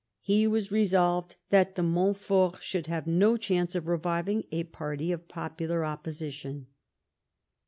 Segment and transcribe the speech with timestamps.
[0.23, 5.27] He was resolved that the Montforts should have no chance of reviving a party of
[5.27, 6.65] popular opposition.